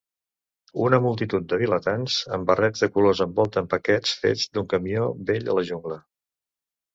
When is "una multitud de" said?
0.85-1.59